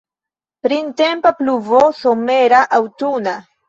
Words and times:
Printempa 0.67 1.33
pluvo, 1.43 1.85
somera, 2.01 2.67
aŭtuna! 2.83 3.41